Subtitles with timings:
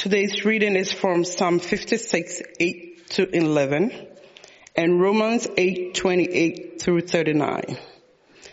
[0.00, 4.08] Today's reading is from Psalm 56, 8 to 11
[4.74, 7.78] and Romans 8, 28 through 39.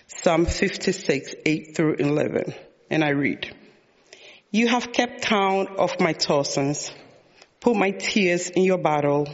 [0.08, 2.54] Psalm 56, 8 through 11.
[2.90, 3.56] And I read,
[4.52, 6.92] You have kept count of my tossings,
[7.62, 9.30] put my tears in your bottle.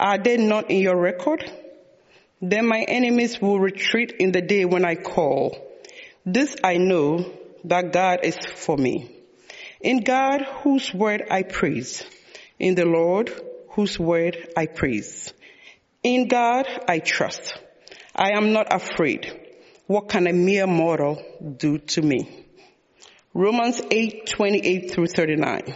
[0.00, 1.48] Are they not in your record?
[2.42, 5.56] Then my enemies will retreat in the day when I call.
[6.26, 7.24] This I know
[7.62, 9.19] that God is for me.
[9.80, 12.04] In God whose word I praise.
[12.58, 13.32] In the Lord
[13.70, 15.32] whose word I praise.
[16.02, 17.58] In God I trust.
[18.14, 19.32] I am not afraid.
[19.86, 21.22] What can a mere mortal
[21.56, 22.46] do to me?
[23.32, 25.74] Romans 8, 28 through 39.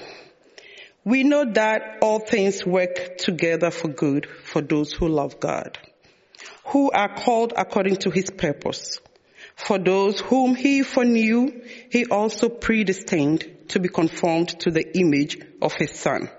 [1.04, 5.78] We know that all things work together for good for those who love God,
[6.66, 9.00] who are called according to his purpose.
[9.56, 15.74] For those whom he foreknew, he also predestined to be conformed to the image of
[15.74, 16.30] his son,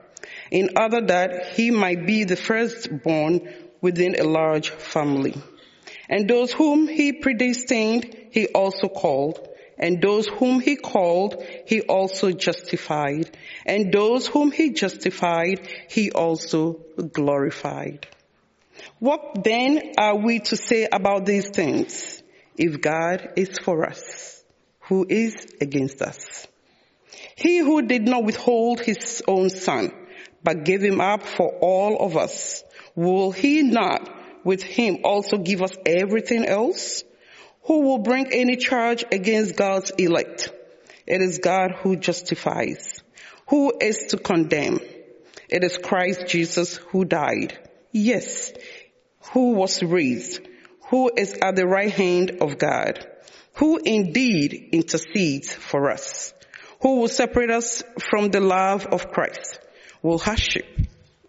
[0.51, 5.35] in order that he might be the firstborn within a large family.
[6.09, 9.47] And those whom he predestined, he also called.
[9.77, 13.35] And those whom he called, he also justified.
[13.65, 16.79] And those whom he justified, he also
[17.11, 18.07] glorified.
[18.99, 22.21] What then are we to say about these things?
[22.57, 24.43] If God is for us,
[24.81, 26.47] who is against us?
[27.35, 29.91] He who did not withhold his own son,
[30.41, 32.63] but gave him up for all of us,
[32.95, 34.09] will he not
[34.45, 37.03] with him also give us everything else?
[37.63, 40.49] Who will bring any charge against God's elect?
[41.05, 43.03] It is God who justifies.
[43.49, 44.79] Who is to condemn?
[45.49, 47.57] It is Christ Jesus who died.
[47.91, 48.53] Yes,
[49.33, 50.47] who was raised,
[50.89, 53.05] who is at the right hand of God,
[53.55, 56.33] who indeed intercedes for us.
[56.85, 59.57] Who will separate us from the love of Christ?
[60.03, 60.67] Will hardship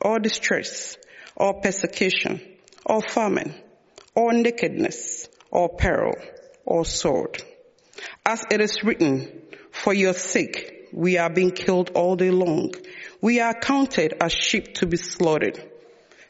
[0.03, 0.99] or distress
[1.35, 2.43] or persecution
[2.85, 3.55] or famine
[4.15, 6.13] or nakedness or peril
[6.67, 7.43] or sword.
[8.27, 12.75] As it is written, for your sake we are being killed all day long.
[13.23, 15.59] We are counted as sheep to be slaughtered.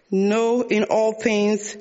[0.09, 1.77] No, in all things,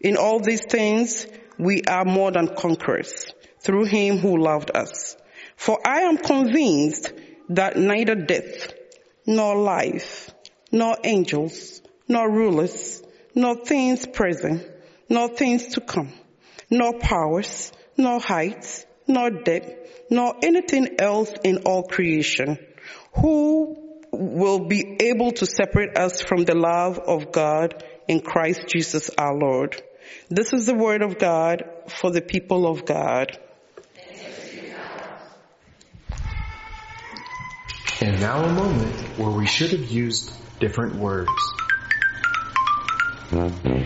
[0.00, 1.24] in all these things,
[1.56, 3.26] we are more than conquerors
[3.60, 5.16] through him who loved us.
[5.60, 7.12] For I am convinced
[7.50, 8.72] that neither death,
[9.26, 10.30] nor life,
[10.72, 13.02] nor angels, nor rulers,
[13.34, 14.66] nor things present,
[15.10, 16.14] nor things to come,
[16.70, 22.56] nor powers, nor heights, nor depth, nor anything else in all creation,
[23.16, 23.76] who
[24.12, 29.36] will be able to separate us from the love of God in Christ Jesus our
[29.36, 29.82] Lord.
[30.30, 33.38] This is the word of God for the people of God.
[38.02, 41.30] And now a moment where we should have used different words.
[43.28, 43.84] Mm-hmm.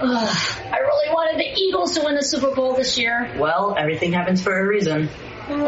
[0.00, 0.36] Ugh,
[0.72, 3.36] I really wanted the Eagles to win the Super Bowl this year.
[3.38, 5.06] Well, everything happens for a reason.
[5.06, 5.62] This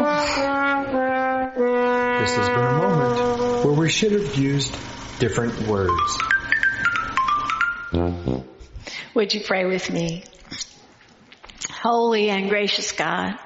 [2.35, 4.75] has been a moment where we should have used
[5.19, 6.17] different words.
[7.91, 8.41] Mm-hmm.
[9.13, 10.25] Would you pray with me?
[11.71, 13.37] Holy and gracious God,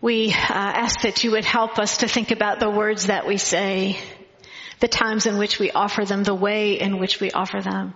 [0.00, 3.36] we uh, ask that you would help us to think about the words that we
[3.36, 3.98] say,
[4.80, 7.94] the times in which we offer them, the way in which we offer them.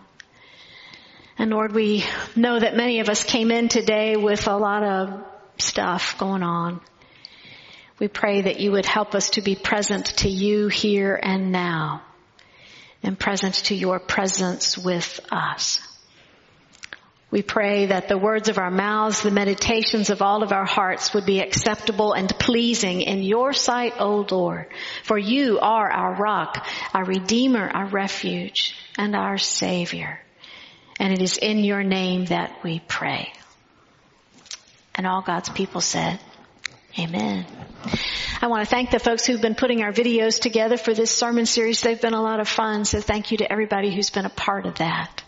[1.39, 2.05] And Lord, we
[2.37, 5.25] know that many of us came in today with a lot of
[5.59, 6.81] stuff going on.
[7.99, 12.03] We pray that you would help us to be present to you here and now
[13.03, 15.81] and present to your presence with us.
[17.35, 21.13] We pray that the words of our mouths, the meditations of all of our hearts
[21.15, 24.67] would be acceptable and pleasing in your sight, O Lord.
[25.03, 30.21] For you are our rock, our redeemer, our refuge, and our savior.
[31.01, 33.33] And it is in your name that we pray.
[34.95, 36.21] And all God's people said,
[36.97, 37.47] Amen.
[38.41, 41.47] I want to thank the folks who've been putting our videos together for this sermon
[41.47, 41.81] series.
[41.81, 44.67] They've been a lot of fun, so thank you to everybody who's been a part
[44.67, 45.25] of that.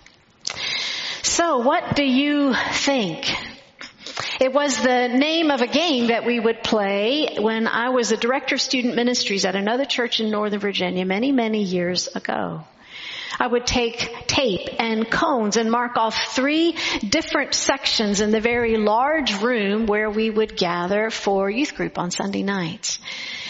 [1.23, 3.31] So what do you think?
[4.41, 8.17] It was the name of a game that we would play when I was a
[8.17, 12.65] director of student ministries at another church in Northern Virginia many, many years ago.
[13.39, 16.77] I would take tape and cones and mark off three
[17.07, 22.11] different sections in the very large room where we would gather for youth group on
[22.11, 22.99] Sunday nights.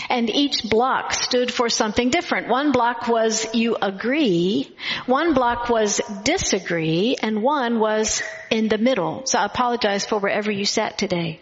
[0.09, 2.49] And each block stood for something different.
[2.49, 4.73] One block was you agree,
[5.07, 9.27] one block was disagree, and one was in the middle.
[9.27, 11.41] So I apologize for wherever you sat today.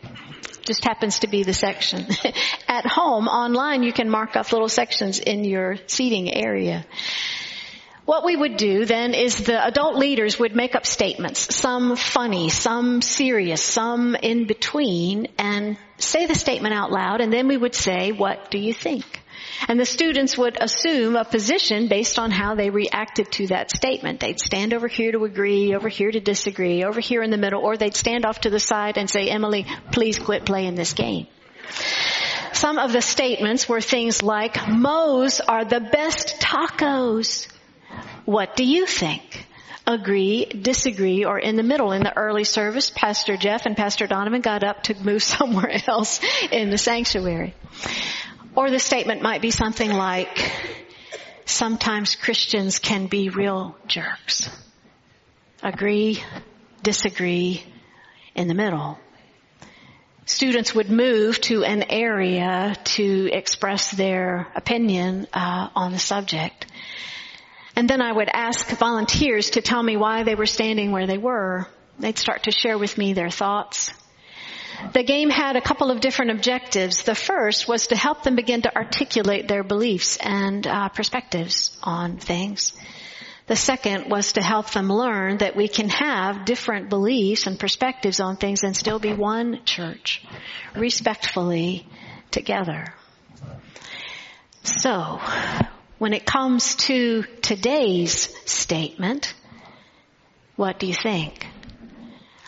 [0.64, 2.06] Just happens to be the section.
[2.68, 6.86] At home, online, you can mark off little sections in your seating area.
[8.06, 12.50] What we would do then is the adult leaders would make up statements, some funny,
[12.50, 17.74] some serious, some in between, and say the statement out loud, and then we would
[17.74, 19.22] say, what do you think?
[19.68, 24.20] And the students would assume a position based on how they reacted to that statement.
[24.20, 27.62] They'd stand over here to agree, over here to disagree, over here in the middle,
[27.62, 31.26] or they'd stand off to the side and say, Emily, please quit playing this game.
[32.52, 37.48] Some of the statements were things like, Moe's are the best tacos.
[38.24, 39.46] What do you think?
[39.86, 41.92] Agree, disagree, or in the middle.
[41.92, 46.20] In the early service, Pastor Jeff and Pastor Donovan got up to move somewhere else
[46.50, 47.54] in the sanctuary.
[48.56, 50.52] Or the statement might be something like,
[51.44, 54.48] sometimes Christians can be real jerks.
[55.62, 56.22] Agree,
[56.82, 57.62] disagree,
[58.34, 58.98] in the middle.
[60.26, 66.66] Students would move to an area to express their opinion uh, on the subject.
[67.76, 71.18] And then I would ask volunteers to tell me why they were standing where they
[71.18, 71.66] were.
[71.98, 73.92] They'd start to share with me their thoughts.
[74.92, 77.02] The game had a couple of different objectives.
[77.02, 82.18] The first was to help them begin to articulate their beliefs and uh, perspectives on
[82.18, 82.72] things.
[83.46, 88.18] The second was to help them learn that we can have different beliefs and perspectives
[88.18, 90.24] on things and still be one church,
[90.74, 91.86] respectfully
[92.30, 92.94] together.
[94.62, 95.20] So,
[95.98, 99.34] when it comes to today's statement,
[100.56, 101.46] what do you think?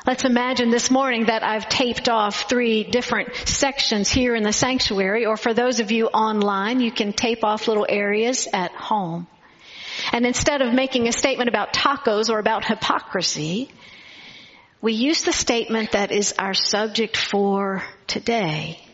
[0.07, 5.27] Let's imagine this morning that I've taped off three different sections here in the sanctuary,
[5.27, 9.27] or for those of you online, you can tape off little areas at home.
[10.13, 13.69] And instead of making a statement about tacos or about hypocrisy,
[14.81, 18.86] we use the statement that is our subject for today.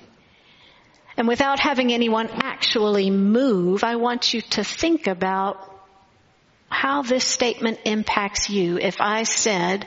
[1.16, 5.68] And without having anyone actually move, I want you to think about
[6.68, 8.78] how this statement impacts you.
[8.78, 9.86] If I said,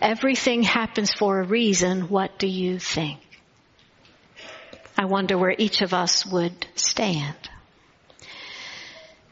[0.00, 2.02] Everything happens for a reason.
[2.02, 3.18] What do you think?
[4.96, 7.36] I wonder where each of us would stand.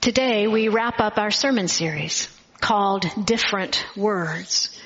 [0.00, 2.28] Today we wrap up our sermon series
[2.60, 4.76] called Different Words.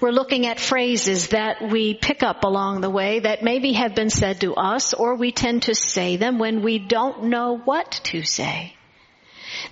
[0.00, 4.10] We're looking at phrases that we pick up along the way that maybe have been
[4.10, 8.22] said to us or we tend to say them when we don't know what to
[8.22, 8.74] say.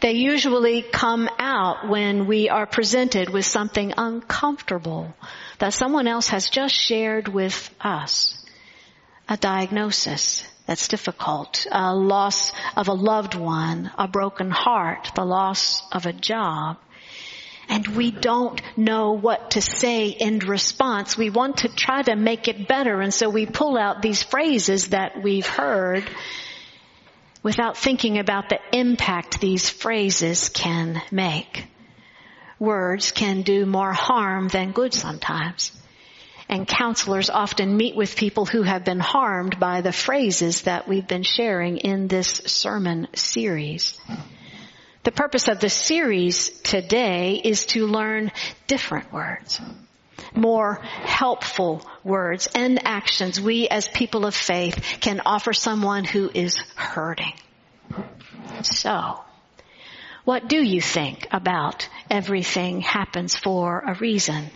[0.00, 5.14] They usually come out when we are presented with something uncomfortable
[5.58, 8.44] that someone else has just shared with us.
[9.28, 15.82] A diagnosis that's difficult, a loss of a loved one, a broken heart, the loss
[15.92, 16.78] of a job.
[17.68, 21.16] And we don't know what to say in response.
[21.16, 24.88] We want to try to make it better and so we pull out these phrases
[24.88, 26.08] that we've heard
[27.42, 31.66] without thinking about the impact these phrases can make
[32.58, 35.72] words can do more harm than good sometimes.
[36.48, 41.06] And counselors often meet with people who have been harmed by the phrases that we've
[41.06, 43.98] been sharing in this sermon series.
[45.06, 48.32] The purpose of the series today is to learn
[48.66, 49.60] different words,
[50.34, 56.56] more helpful words and actions we as people of faith can offer someone who is
[56.74, 57.34] hurting.
[58.62, 59.20] So,
[60.24, 64.50] what do you think about everything happens for a reason?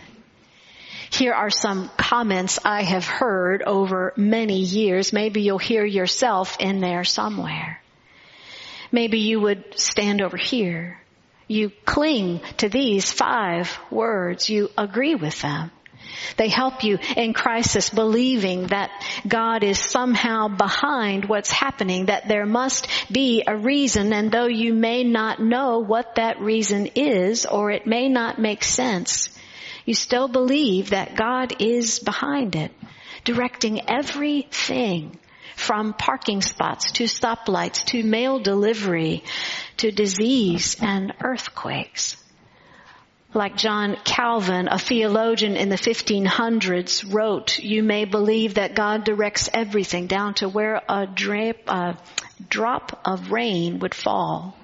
[1.11, 5.13] Here are some comments I have heard over many years.
[5.13, 7.80] Maybe you'll hear yourself in there somewhere.
[8.91, 11.01] Maybe you would stand over here.
[11.47, 14.49] You cling to these five words.
[14.49, 15.71] You agree with them.
[16.37, 18.91] They help you in crisis believing that
[19.27, 24.73] God is somehow behind what's happening, that there must be a reason and though you
[24.73, 29.29] may not know what that reason is or it may not make sense,
[29.85, 32.71] you still believe that God is behind it,
[33.23, 35.17] directing everything
[35.61, 39.23] from parking spots to stoplights to mail delivery
[39.77, 42.17] to disease and earthquakes
[43.33, 49.49] like John Calvin, a theologian in the 1500s, wrote, you may believe that God directs
[49.53, 51.97] everything down to where a drip, a
[52.49, 54.57] drop of rain would fall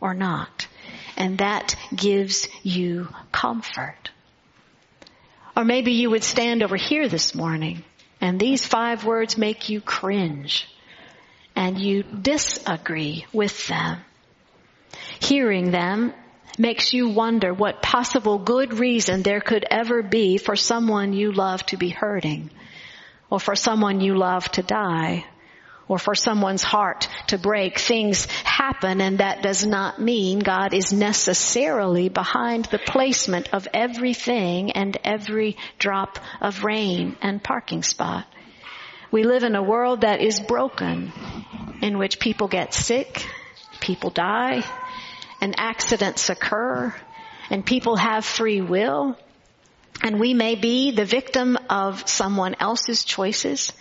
[0.00, 0.68] or not.
[1.16, 4.10] And that gives you comfort.
[5.56, 7.82] Or maybe you would stand over here this morning
[8.24, 10.66] and these five words make you cringe
[11.54, 13.98] and you disagree with them.
[15.20, 16.14] Hearing them
[16.58, 21.66] makes you wonder what possible good reason there could ever be for someone you love
[21.66, 22.50] to be hurting.
[23.28, 25.24] or for someone you love to die
[25.88, 27.78] or for someone's heart to break.
[27.78, 34.72] Things happen and that does not mean God is necessarily behind the placement of everything
[34.72, 38.26] and every drop of rain and parking spot.
[39.10, 41.12] We live in a world that is broken,
[41.80, 43.24] in which people get sick,
[43.80, 44.64] people die,
[45.40, 46.92] and accidents occur,
[47.50, 49.16] and people have free will,
[50.02, 53.72] and we may be the victim of someone else's choices,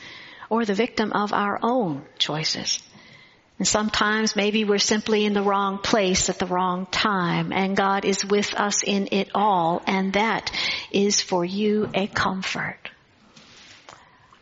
[0.54, 2.80] or the victim of our own choices.
[3.58, 8.06] And sometimes maybe we're simply in the wrong place at the wrong time and God
[8.06, 10.52] is with us in it all and that
[10.92, 12.78] is for you a comfort.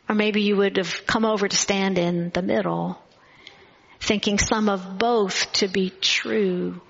[0.10, 3.01] Or maybe you would have come over to stand in the middle
[4.01, 6.82] thinking some of both to be true.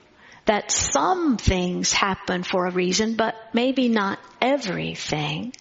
[0.46, 5.54] That some things happen for a reason, but maybe not everything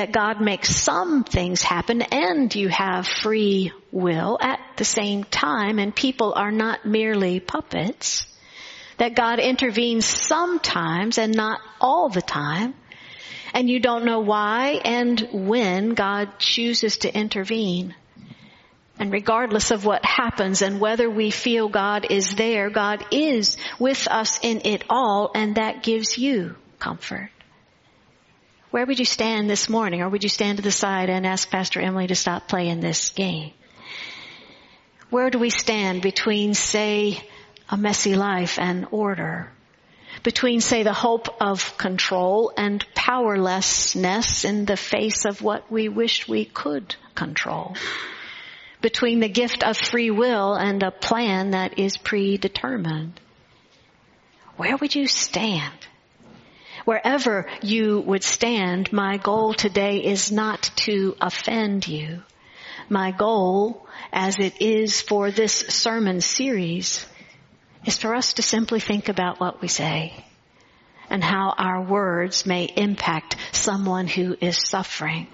[0.00, 5.78] that God makes some things happen and you have free will at the same time
[5.78, 8.26] and people are not merely puppets.
[8.96, 12.72] That God intervenes sometimes and not all the time.
[13.52, 17.94] And you don't know why and when God chooses to intervene.
[18.98, 24.08] And regardless of what happens and whether we feel God is there, God is with
[24.08, 27.28] us in it all and that gives you comfort.
[28.70, 30.00] Where would you stand this morning?
[30.00, 33.10] Or would you stand to the side and ask Pastor Emily to stop playing this
[33.10, 33.52] game?
[35.10, 37.20] Where do we stand between, say,
[37.68, 39.50] a messy life and order?
[40.22, 46.28] Between, say, the hope of control and powerlessness in the face of what we wish
[46.28, 47.74] we could control?
[48.80, 53.18] Between the gift of free will and a plan that is predetermined?
[54.56, 55.74] Where would you stand?
[56.84, 62.22] Wherever you would stand, my goal today is not to offend you.
[62.88, 67.06] My goal, as it is for this sermon series,
[67.84, 70.24] is for us to simply think about what we say
[71.08, 75.26] and how our words may impact someone who is suffering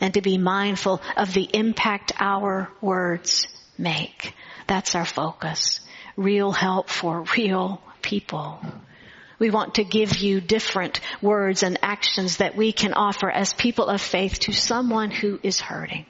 [0.00, 3.46] and to be mindful of the impact our words
[3.78, 4.34] make.
[4.66, 5.80] That's our focus.
[6.16, 8.60] Real help for real people.
[9.38, 13.86] We want to give you different words and actions that we can offer as people
[13.86, 16.06] of faith to someone who is hurting.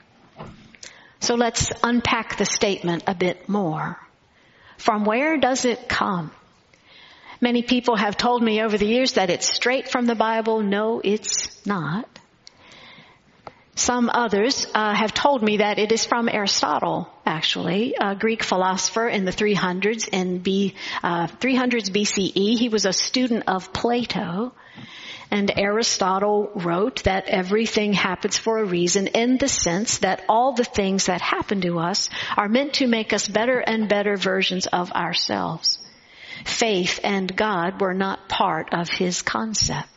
[1.20, 3.98] So let's unpack the statement a bit more.
[4.76, 6.30] From where does it come?
[7.40, 10.62] Many people have told me over the years that it's straight from the Bible.
[10.62, 12.08] No, it's not.
[13.74, 19.08] Some others uh, have told me that it is from Aristotle, actually, a Greek philosopher
[19.08, 22.58] in the 300s in B, uh, 300s BCE.
[22.58, 24.52] He was a student of Plato,
[25.30, 30.64] and Aristotle wrote that everything happens for a reason in the sense that all the
[30.64, 34.92] things that happen to us are meant to make us better and better versions of
[34.92, 35.78] ourselves.
[36.44, 39.93] Faith and God were not part of his concept.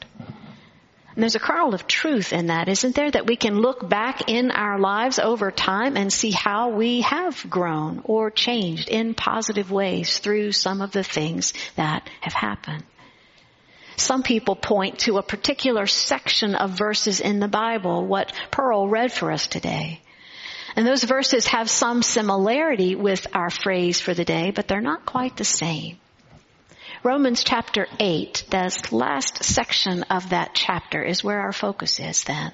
[1.17, 3.09] And there's a kernel of truth in that, isn't there?
[3.09, 7.43] That we can look back in our lives over time and see how we have
[7.49, 12.83] grown or changed in positive ways through some of the things that have happened.
[13.95, 19.11] Some people point to a particular section of verses in the Bible, what Pearl read
[19.11, 19.99] for us today.
[20.75, 25.07] And those verses have some similarity with our phrase for the day, but they're not
[25.07, 25.97] quite the same.
[27.07, 32.51] Romans chapter 8, the last section of that chapter is where our focus is then.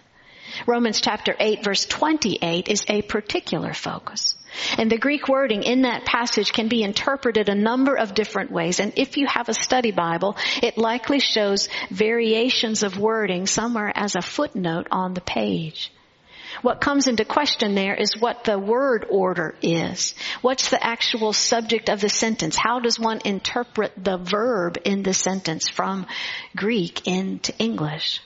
[0.67, 4.35] Romans chapter 8 verse 28 is a particular focus.
[4.77, 8.79] And the Greek wording in that passage can be interpreted a number of different ways.
[8.79, 14.15] And if you have a study Bible, it likely shows variations of wording somewhere as
[14.15, 15.91] a footnote on the page.
[16.61, 20.15] What comes into question there is what the word order is.
[20.41, 22.55] What's the actual subject of the sentence?
[22.55, 26.05] How does one interpret the verb in the sentence from
[26.55, 28.21] Greek into English?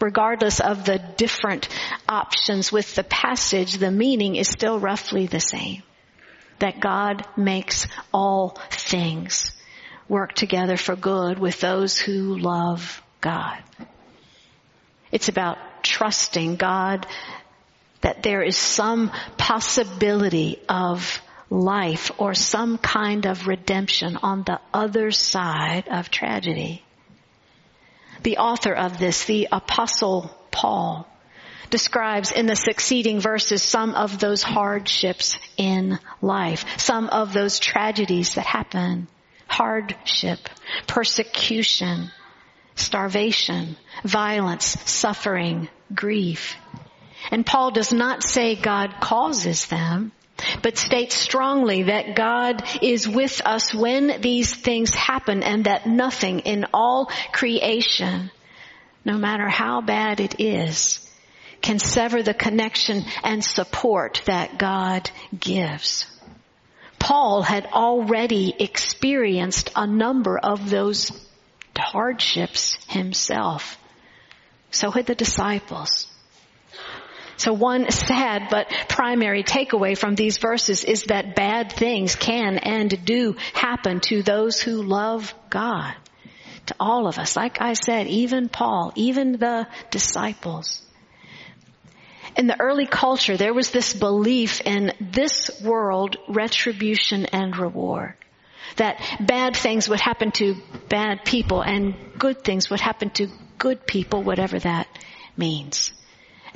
[0.00, 1.68] Regardless of the different
[2.08, 5.82] options with the passage, the meaning is still roughly the same.
[6.58, 9.52] That God makes all things
[10.08, 13.62] work together for good with those who love God.
[15.10, 17.06] It's about trusting God
[18.00, 25.10] that there is some possibility of life or some kind of redemption on the other
[25.10, 26.82] side of tragedy.
[28.22, 31.06] The author of this, the apostle Paul,
[31.70, 38.34] describes in the succeeding verses some of those hardships in life, some of those tragedies
[38.34, 39.08] that happen,
[39.46, 40.48] hardship,
[40.86, 42.10] persecution,
[42.74, 46.56] starvation, violence, suffering, grief.
[47.30, 50.12] And Paul does not say God causes them,
[50.62, 56.40] but states strongly that God is with us when these things happen and that nothing
[56.40, 58.30] in all creation,
[59.04, 61.00] no matter how bad it is,
[61.62, 66.06] can sever the connection and support that God gives.
[66.98, 71.12] Paul had already experienced a number of those
[71.76, 73.78] hardships himself.
[74.70, 76.06] So had the disciples.
[77.36, 83.04] So one sad but primary takeaway from these verses is that bad things can and
[83.04, 85.94] do happen to those who love God.
[86.66, 87.36] To all of us.
[87.36, 90.82] Like I said, even Paul, even the disciples.
[92.36, 98.14] In the early culture, there was this belief in this world retribution and reward.
[98.76, 100.56] That bad things would happen to
[100.88, 104.88] bad people and good things would happen to good people, whatever that
[105.36, 105.92] means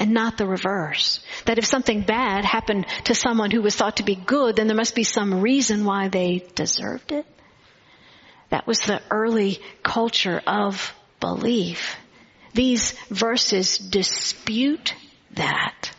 [0.00, 1.20] and not the reverse.
[1.44, 4.76] That if something bad happened to someone who was thought to be good, then there
[4.76, 7.26] must be some reason why they deserved it.
[8.48, 11.96] That was the early culture of belief.
[12.54, 14.94] These verses dispute
[15.32, 15.92] that.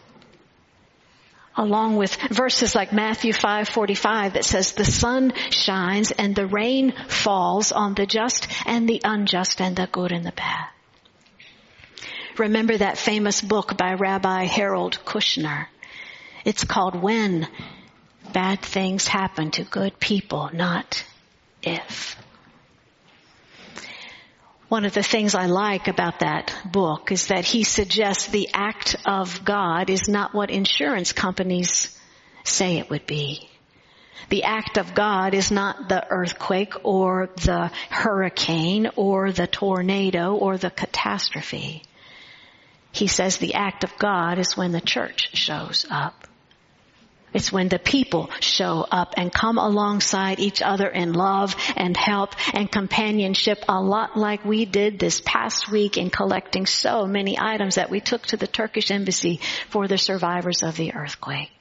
[1.55, 7.71] Along with verses like Matthew 5:45 that says the sun shines and the rain falls
[7.71, 10.69] on the just and the unjust and the good and the bad.
[12.37, 15.67] Remember that famous book by Rabbi Harold Kushner.
[16.45, 17.47] It's called When
[18.31, 21.03] Bad Things Happen to Good People, Not
[21.61, 22.15] If.
[24.69, 28.95] One of the things I like about that book is that he suggests the act
[29.05, 31.99] of God is not what insurance companies
[32.45, 33.49] say it would be.
[34.29, 40.57] The act of God is not the earthquake or the hurricane or the tornado or
[40.57, 41.83] the catastrophe.
[42.91, 46.27] He says the act of God is when the church shows up.
[47.33, 52.35] It's when the people show up and come alongside each other in love and help
[52.53, 57.75] and companionship a lot like we did this past week in collecting so many items
[57.75, 61.51] that we took to the Turkish embassy for the survivors of the earthquake.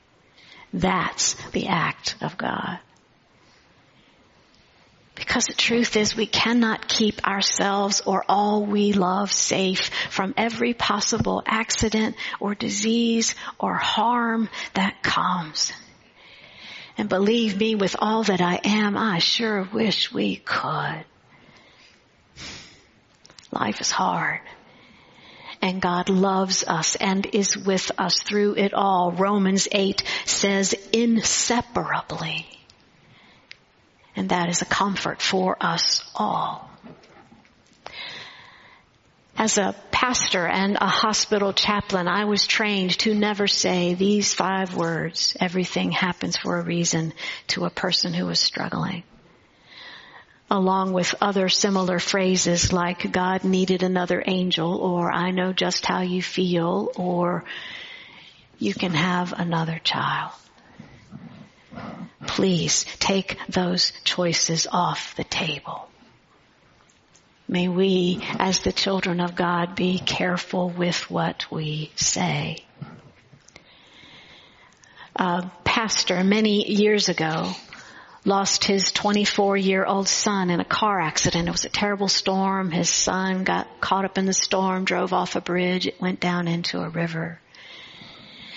[0.73, 2.81] That's the act of God.
[5.21, 10.73] Because the truth is we cannot keep ourselves or all we love safe from every
[10.73, 15.73] possible accident or disease or harm that comes.
[16.97, 21.05] And believe me, with all that I am, I sure wish we could.
[23.53, 24.41] Life is hard.
[25.61, 29.13] And God loves us and is with us through it all.
[29.13, 32.60] Romans 8 says inseparably.
[34.21, 36.69] And that is a comfort for us all.
[39.35, 44.77] As a pastor and a hospital chaplain, I was trained to never say these five
[44.77, 47.15] words, everything happens for a reason,
[47.47, 49.05] to a person who is struggling.
[50.51, 56.03] Along with other similar phrases like God needed another angel or I know just how
[56.03, 57.45] you feel or
[58.59, 60.33] you can have another child.
[62.27, 65.89] Please take those choices off the table.
[67.49, 72.59] May we, as the children of God, be careful with what we say.
[75.17, 77.53] A pastor many years ago
[78.25, 81.49] lost his 24 year old son in a car accident.
[81.49, 82.71] It was a terrible storm.
[82.71, 86.47] His son got caught up in the storm, drove off a bridge, it went down
[86.47, 87.41] into a river.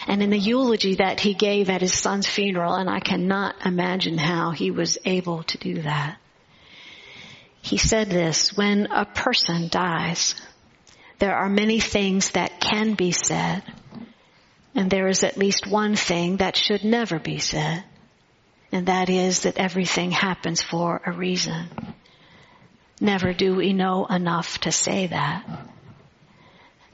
[0.08, 4.18] And in the eulogy that he gave at his son's funeral, and I cannot imagine
[4.18, 6.18] how he was able to do that.
[7.62, 10.36] He said this, when a person dies,
[11.20, 13.64] there are many things that can be said,
[14.76, 17.84] and there is at least one thing that should never be said,
[18.72, 21.70] and that is that everything happens for a reason.
[23.00, 25.46] Never do we know enough to say that.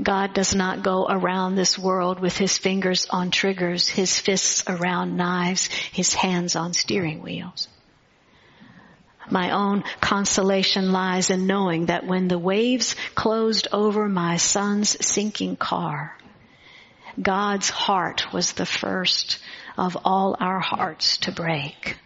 [0.02, 5.18] God does not go around this world with his fingers on triggers, his fists around
[5.18, 7.68] knives, his hands on steering wheels.
[9.30, 15.58] My own consolation lies in knowing that when the waves closed over my son's sinking
[15.58, 16.18] car,
[17.22, 19.40] God's heart was the first
[19.78, 21.98] of all our hearts to break.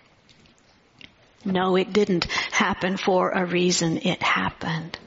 [1.45, 3.97] No, it didn't happen for a reason.
[3.97, 4.97] It happened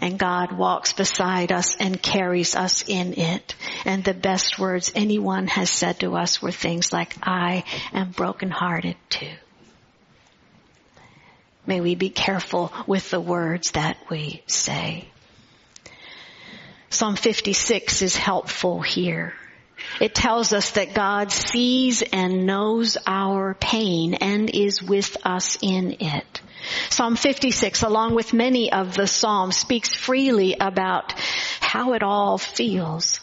[0.00, 3.54] and God walks beside us and carries us in it.
[3.84, 8.96] And the best words anyone has said to us were things like, I am brokenhearted
[9.08, 9.34] too.
[11.66, 15.08] May we be careful with the words that we say.
[16.90, 19.34] Psalm 56 is helpful here.
[20.00, 25.96] It tells us that God sees and knows our pain and is with us in
[26.00, 26.40] it.
[26.90, 31.14] Psalm 56, along with many of the Psalms, speaks freely about
[31.60, 33.20] how it all feels.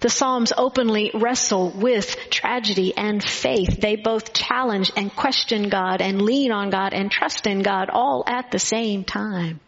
[0.00, 3.80] The Psalms openly wrestle with tragedy and faith.
[3.80, 8.24] They both challenge and question God and lean on God and trust in God all
[8.26, 9.60] at the same time.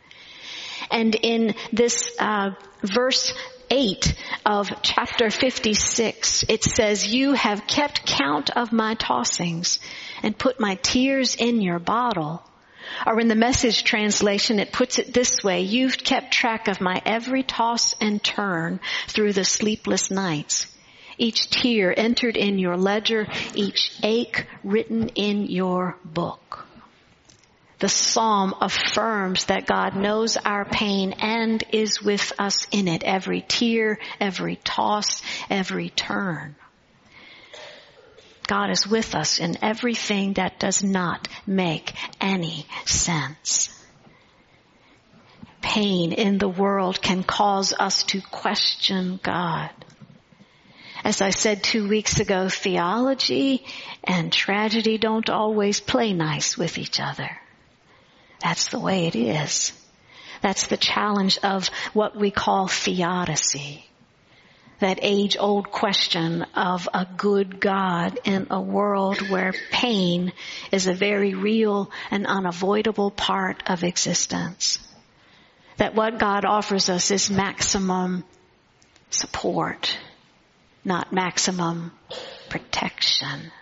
[0.91, 2.51] And in this uh,
[2.83, 3.33] verse
[3.77, 4.15] 8
[4.47, 9.81] of chapter 56, it says, You have kept count of my tossings
[10.23, 12.41] and put my tears in your bottle.
[13.05, 17.03] Or in the message translation, it puts it this way, you've kept track of my
[17.05, 20.69] every toss and turn through the sleepless nights.
[21.19, 26.65] Each tear entered in your ledger, each ache written in your book.
[27.85, 33.05] The psalm affirms that God knows our pain and is with us in it.
[33.05, 35.21] Every tear, every toss,
[35.51, 36.57] every turn.
[38.47, 41.93] God is with us in everything that does not make
[42.23, 43.69] any sense.
[45.61, 49.69] Pain in the world can cause us to question God.
[51.05, 53.67] As I said two weeks ago, theology
[54.03, 57.41] and tragedy don't always play nice with each other.
[58.45, 59.73] That's the way it is.
[60.43, 63.85] That's the challenge of what we call theodicy
[64.81, 70.33] that age old question of a good God in a world where pain
[70.73, 74.79] is a very real and unavoidable part of existence.
[75.79, 78.25] That what God offers us is maximum
[79.11, 79.97] support,
[80.85, 81.93] not maximum
[82.51, 83.53] protection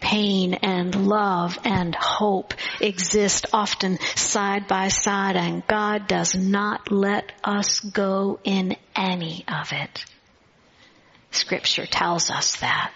[0.00, 7.32] pain and love and hope exist often side by side and God does not let
[7.44, 10.04] us go in any of it.
[11.30, 12.92] Scripture tells us that.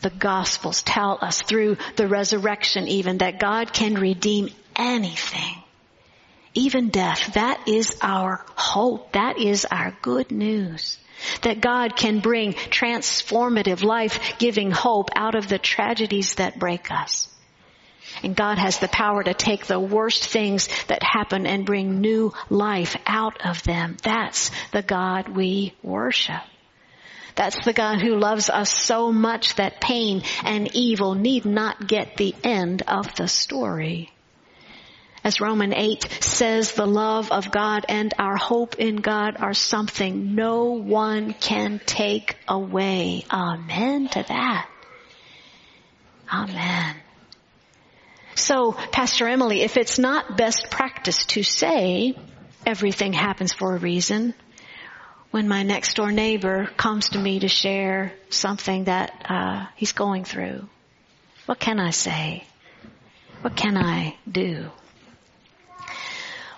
[0.00, 5.63] The Gospels tell us through the resurrection even that God can redeem anything.
[6.54, 7.34] Even death.
[7.34, 9.12] That is our hope.
[9.12, 10.98] That is our good news.
[11.42, 17.28] That God can bring transformative, life-giving hope out of the tragedies that break us.
[18.22, 22.32] And God has the power to take the worst things that happen and bring new
[22.50, 23.96] life out of them.
[24.02, 26.42] That's the God we worship.
[27.34, 32.16] That's the God who loves us so much that pain and evil need not get
[32.16, 34.10] the end of the story.
[35.24, 40.34] As Roman 8 says, the love of God and our hope in God are something
[40.34, 43.24] no one can take away.
[43.32, 44.68] Amen to that.
[46.30, 46.96] Amen.
[48.34, 52.14] So, Pastor Emily, if it's not best practice to say
[52.66, 54.34] everything happens for a reason,
[55.30, 60.24] when my next door neighbor comes to me to share something that uh, he's going
[60.24, 60.68] through,
[61.46, 62.44] what can I say?
[63.40, 64.70] What can I do?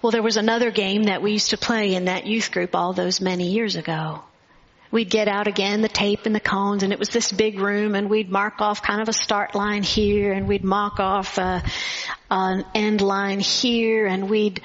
[0.06, 2.92] Well, there was another game that we used to play in that youth group all
[2.92, 4.20] those many years ago.
[4.92, 7.96] We'd get out again the tape and the cones and it was this big room
[7.96, 11.60] and we'd mark off kind of a start line here and we'd mark off a,
[12.30, 14.60] an end line here and we'd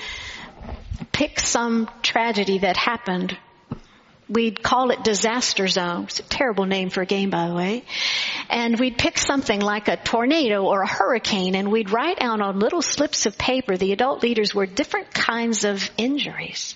[1.12, 3.36] pick some tragedy that happened
[4.32, 6.06] we'd call it disaster zone.
[6.06, 7.84] It's a terrible name for a game, by the way.
[8.50, 12.60] And we'd pick something like a tornado or a hurricane and we'd write out on
[12.60, 16.76] little slips of paper, the adult leaders were different kinds of injuries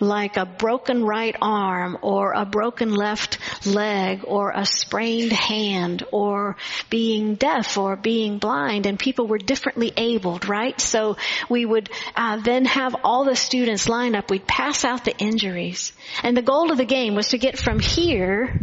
[0.00, 6.56] like a broken right arm or a broken left leg or a sprained hand or
[6.90, 10.80] being deaf or being blind and people were differently abled, right?
[10.80, 11.16] So
[11.48, 14.30] we would uh, then have all the students line up.
[14.30, 15.92] We'd pass out the injuries.
[16.22, 18.60] And the goal of the game was to get from here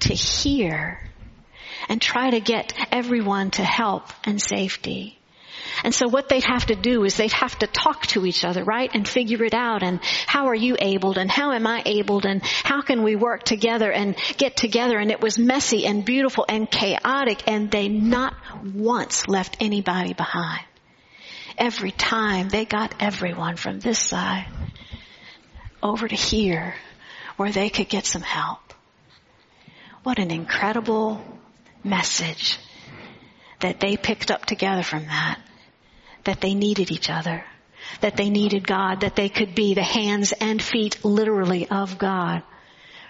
[0.00, 1.00] to here
[1.88, 5.17] and try to get everyone to help and safety.
[5.84, 8.64] And so what they'd have to do is they'd have to talk to each other,
[8.64, 8.90] right?
[8.92, 12.42] And figure it out and how are you abled and how am I abled and
[12.42, 16.70] how can we work together and get together and it was messy and beautiful and
[16.70, 18.34] chaotic and they not
[18.74, 20.64] once left anybody behind.
[21.56, 24.46] Every time they got everyone from this side
[25.82, 26.74] over to here
[27.36, 28.74] where they could get some help.
[30.02, 31.22] What an incredible
[31.84, 32.58] message
[33.60, 35.40] that they picked up together from that
[36.28, 37.42] that they needed each other,
[38.02, 42.42] that they needed God, that they could be the hands and feet literally of God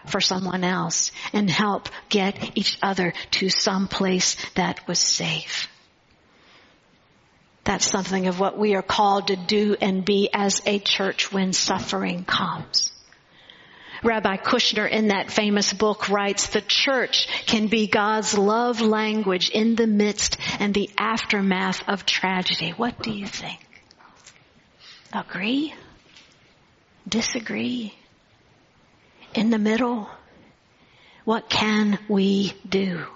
[0.06, 5.66] for someone else and help get each other to some place that was safe.
[7.64, 11.52] That's something of what we are called to do and be as a church when
[11.52, 12.92] suffering comes.
[14.02, 19.74] Rabbi Kushner in that famous book writes, the church can be God's love language in
[19.74, 22.70] the midst and the aftermath of tragedy.
[22.70, 23.60] What do you think?
[25.12, 25.74] Agree?
[27.08, 27.94] Disagree?
[29.34, 30.08] In the middle?
[31.24, 33.06] What can we do?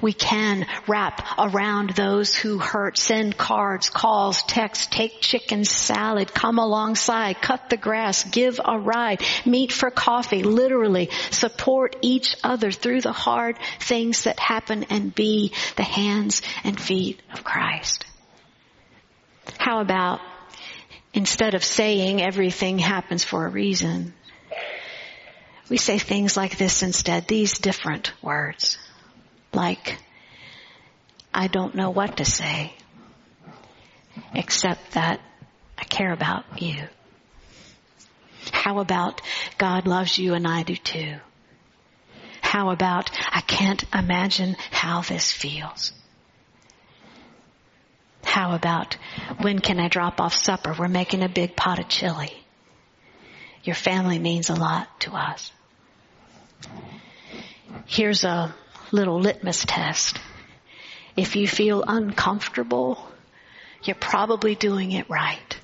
[0.00, 6.58] We can wrap around those who hurt, send cards, calls, texts, take chicken salad, come
[6.58, 13.00] alongside, cut the grass, give a ride, meet for coffee, literally support each other through
[13.00, 18.06] the hard things that happen and be the hands and feet of Christ.
[19.58, 20.20] How about
[21.12, 24.14] instead of saying everything happens for a reason,
[25.68, 28.78] we say things like this instead, these different words
[29.52, 29.98] like,
[31.32, 32.72] I don't know what to say
[34.34, 35.20] except that
[35.78, 36.82] I care about you.
[38.52, 39.20] How about
[39.58, 41.16] God loves you and I do too?
[42.40, 45.92] How about I can't imagine how this feels?
[48.24, 48.96] How about
[49.40, 50.74] when can I drop off supper?
[50.78, 52.32] We're making a big pot of chili.
[53.62, 55.52] Your family means a lot to us.
[57.86, 58.54] Here's a
[58.92, 60.18] little litmus test.
[61.16, 63.04] If you feel uncomfortable,
[63.82, 65.56] you're probably doing it right.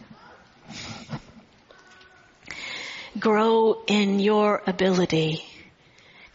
[3.18, 5.42] Grow in your ability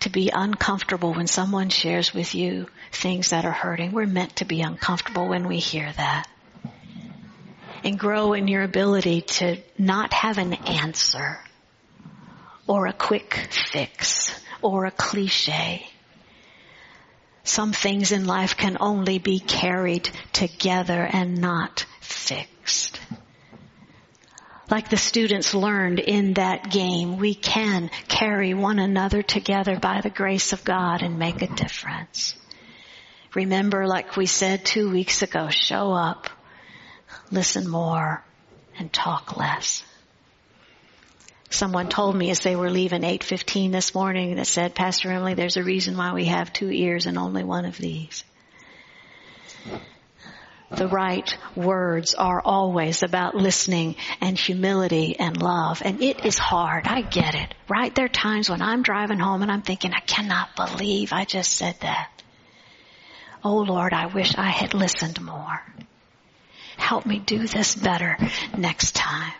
[0.02, 3.92] to be uncomfortable when someone shares with you things that are hurting.
[3.92, 6.28] We're meant to be uncomfortable when we hear that.
[7.84, 11.40] And grow in your ability to not have an answer
[12.68, 13.34] or a quick
[13.72, 15.91] fix or a cliche
[17.44, 23.00] some things in life can only be carried together and not fixed.
[24.70, 30.10] Like the students learned in that game, we can carry one another together by the
[30.10, 32.36] grace of God and make a difference.
[33.34, 36.30] Remember, like we said two weeks ago, show up,
[37.32, 38.24] listen more,
[38.78, 39.84] and talk less.
[41.52, 45.58] Someone told me as they were leaving 8:15 this morning that said, "Pastor Emily, there's
[45.58, 48.24] a reason why we have two ears and only one of these."
[50.72, 55.82] The right words are always about listening and humility and love.
[55.84, 56.88] And it is hard.
[56.88, 57.54] I get it.
[57.68, 57.94] Right?
[57.94, 61.52] There are times when I'm driving home and I'm thinking, I cannot believe I just
[61.52, 62.10] said that.
[63.44, 65.62] Oh Lord, I wish I had listened more.
[66.78, 68.18] Help me do this better
[68.58, 69.34] next time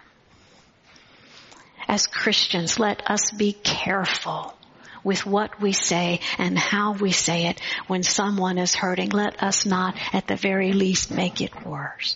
[1.92, 4.58] as Christians, let us be careful
[5.04, 9.10] with what we say and how we say it when someone is hurting.
[9.10, 12.16] Let us not, at the very least, make it worse.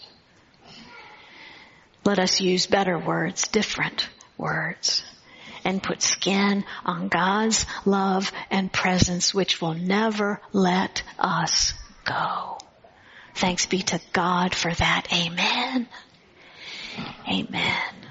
[2.06, 4.08] Let us use better words, different
[4.38, 5.04] words,
[5.66, 11.74] and put skin on God's love and presence, which will never let us
[12.06, 12.60] go.
[13.34, 15.08] Thanks be to God for that.
[15.12, 15.90] Amen.
[17.28, 18.05] Amen.